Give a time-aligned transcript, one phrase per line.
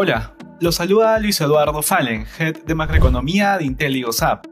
[0.00, 4.46] Hola, los saluda Luis Eduardo Fallen, Head de Macroeconomía de IntelliGoSap.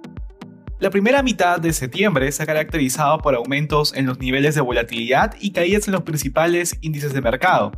[0.80, 5.36] La primera mitad de septiembre se ha caracterizado por aumentos en los niveles de volatilidad
[5.40, 7.70] y caídas en los principales índices de mercado,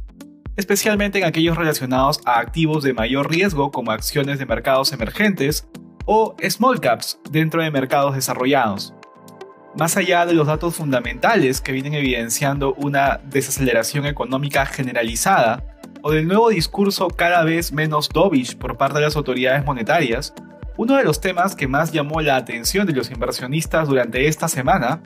[0.57, 5.69] especialmente en aquellos relacionados a activos de mayor riesgo como acciones de mercados emergentes
[6.07, 8.95] o small caps dentro de mercados desarrollados.
[9.77, 15.78] Más allá de los datos fundamentales que vienen evidenciando una desaceleración económica generalizada,
[16.09, 20.33] o del nuevo discurso cada vez menos dovish por parte de las autoridades monetarias,
[20.79, 25.03] uno de los temas que más llamó la atención de los inversionistas durante esta semana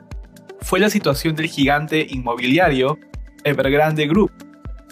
[0.61, 2.99] fue la situación del gigante inmobiliario
[3.43, 4.31] Evergrande Group,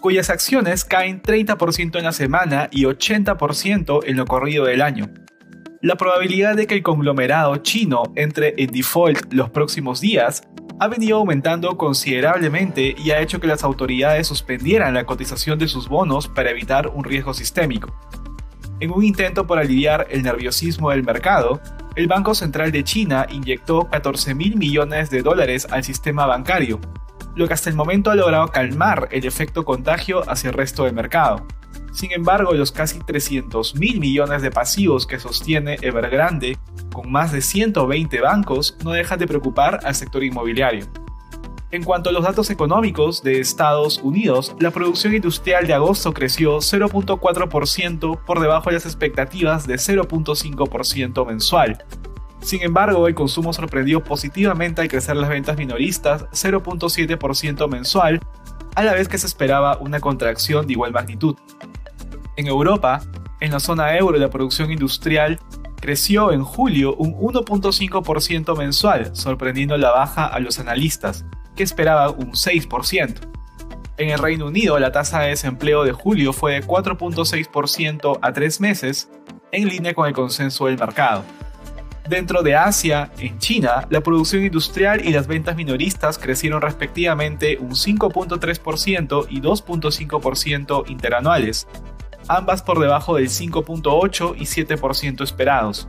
[0.02, 5.08] cuyas acciones caen 30% en la semana y 80% en lo corrido del año.
[5.82, 10.44] La probabilidad de que el conglomerado chino entre en default los próximos días
[10.82, 15.88] ha venido aumentando considerablemente y ha hecho que las autoridades suspendieran la cotización de sus
[15.88, 17.94] bonos para evitar un riesgo sistémico.
[18.80, 21.62] En un intento por aliviar el nerviosismo del mercado,
[21.96, 26.80] el Banco Central de China inyectó 14 mil millones de dólares al sistema bancario,
[27.36, 30.94] lo que hasta el momento ha logrado calmar el efecto contagio hacia el resto del
[30.94, 31.46] mercado.
[31.94, 36.58] Sin embargo, los casi 300 mil millones de pasivos que sostiene Evergrande
[36.92, 40.86] con más de 120 bancos, no dejan de preocupar al sector inmobiliario.
[41.72, 46.58] En cuanto a los datos económicos de Estados Unidos, la producción industrial de agosto creció
[46.58, 51.86] 0.4% por debajo de las expectativas de 0.5% mensual.
[52.42, 58.20] Sin embargo, el consumo sorprendió positivamente al crecer las ventas minoristas 0.7% mensual,
[58.76, 61.38] a la vez que se esperaba una contracción de igual magnitud.
[62.36, 63.02] En Europa,
[63.40, 65.40] en la zona euro la producción industrial
[65.82, 72.32] creció en julio un 1.5% mensual, sorprendiendo la baja a los analistas, que esperaban un
[72.32, 73.16] 6%.
[73.98, 78.62] En el Reino Unido, la tasa de desempleo de julio fue de 4.6% a tres
[78.62, 79.10] meses,
[79.52, 81.24] en línea con el consenso del mercado.
[82.10, 87.72] Dentro de Asia, en China, la producción industrial y las ventas minoristas crecieron respectivamente un
[87.72, 91.68] 5.3% y 2.5% interanuales,
[92.36, 95.88] ambas por debajo del 5.8 y 7% esperados.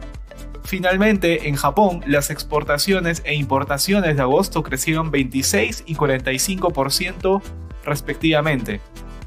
[0.65, 7.43] Finalmente, en Japón, las exportaciones e importaciones de agosto crecieron 26 y 45%
[7.85, 8.81] respectivamente.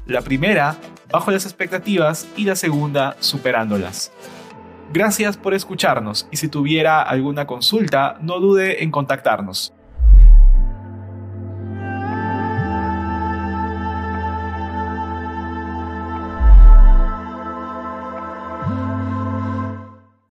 [0.06, 0.76] La primera
[1.10, 4.12] bajo las expectativas y la segunda superándolas.
[4.92, 9.72] Gracias por escucharnos y si tuviera alguna consulta, no dude en contactarnos.